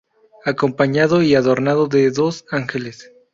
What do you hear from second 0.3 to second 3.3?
Acompañado y adornado de dos ángeles.